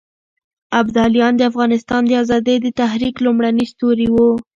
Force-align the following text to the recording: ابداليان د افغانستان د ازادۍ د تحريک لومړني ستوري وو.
ابداليان 0.79 1.33
د 1.37 1.41
افغانستان 1.51 2.01
د 2.07 2.11
ازادۍ 2.23 2.57
د 2.61 2.67
تحريک 2.79 3.15
لومړني 3.25 3.65
ستوري 3.71 4.07
وو. 4.13 4.29